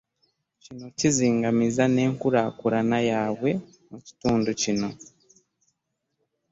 [0.63, 3.51] Kino kizingamizza n'enkulaakulana yaabwe
[3.89, 4.89] mu kitundu kino.